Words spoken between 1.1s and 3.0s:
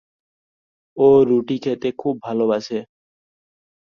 রুটি খেতে খুব ভালোবাসে।